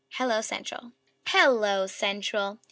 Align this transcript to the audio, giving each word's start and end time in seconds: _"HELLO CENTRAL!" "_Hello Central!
_"HELLO 0.17 0.41
CENTRAL!" 0.41 0.93
"_Hello 1.27 1.87
Central! 1.87 2.57